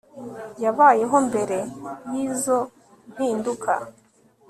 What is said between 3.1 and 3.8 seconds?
mpinduka